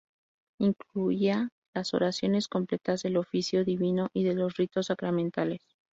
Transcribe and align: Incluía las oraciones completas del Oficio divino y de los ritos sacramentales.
Incluía 0.59 1.49
las 1.75 1.93
oraciones 1.93 2.47
completas 2.47 3.03
del 3.03 3.17
Oficio 3.17 3.63
divino 3.63 4.09
y 4.15 4.23
de 4.23 4.33
los 4.33 4.57
ritos 4.57 4.87
sacramentales. 4.87 5.61